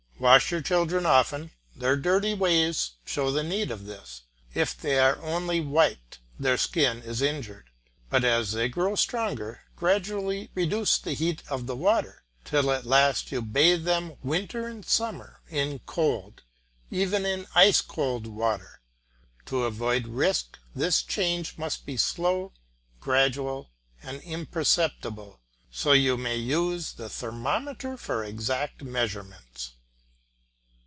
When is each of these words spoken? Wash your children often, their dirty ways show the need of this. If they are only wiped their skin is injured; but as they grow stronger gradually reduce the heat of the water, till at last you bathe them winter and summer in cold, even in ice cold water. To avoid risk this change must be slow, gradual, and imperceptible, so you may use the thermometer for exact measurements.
Wash 0.21 0.51
your 0.51 0.61
children 0.61 1.07
often, 1.07 1.49
their 1.75 1.95
dirty 1.97 2.35
ways 2.35 2.91
show 3.03 3.31
the 3.31 3.41
need 3.41 3.71
of 3.71 3.85
this. 3.85 4.21
If 4.53 4.77
they 4.79 4.99
are 4.99 5.19
only 5.23 5.59
wiped 5.61 6.19
their 6.37 6.59
skin 6.59 7.01
is 7.01 7.23
injured; 7.23 7.71
but 8.11 8.23
as 8.23 8.51
they 8.51 8.69
grow 8.69 8.93
stronger 8.95 9.61
gradually 9.75 10.51
reduce 10.53 10.99
the 10.99 11.13
heat 11.13 11.41
of 11.49 11.65
the 11.65 11.75
water, 11.75 12.23
till 12.45 12.69
at 12.69 12.85
last 12.85 13.31
you 13.31 13.41
bathe 13.41 13.83
them 13.83 14.15
winter 14.21 14.67
and 14.67 14.85
summer 14.85 15.41
in 15.49 15.79
cold, 15.87 16.43
even 16.91 17.25
in 17.25 17.47
ice 17.55 17.81
cold 17.81 18.27
water. 18.27 18.79
To 19.47 19.63
avoid 19.63 20.05
risk 20.07 20.59
this 20.75 21.01
change 21.01 21.57
must 21.57 21.83
be 21.83 21.97
slow, 21.97 22.53
gradual, 22.99 23.71
and 24.03 24.21
imperceptible, 24.21 25.39
so 25.71 25.93
you 25.93 26.15
may 26.15 26.35
use 26.37 26.93
the 26.93 27.09
thermometer 27.09 27.97
for 27.97 28.23
exact 28.23 28.83
measurements. 28.83 29.71